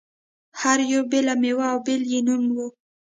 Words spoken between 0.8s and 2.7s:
یوې بېله مېوه او بېل یې نوم و.